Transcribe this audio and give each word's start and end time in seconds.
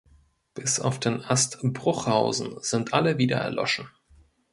Bis 0.55 0.79
auf 0.79 0.99
den 0.99 1.23
Ast 1.23 1.59
Bruchhausen 1.61 2.57
sind 2.63 2.91
alle 2.91 3.19
wieder 3.19 3.37
erloschen. 3.37 3.87